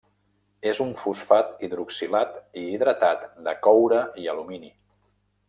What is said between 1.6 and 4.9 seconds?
hidroxilat i hidratat de coure i alumini.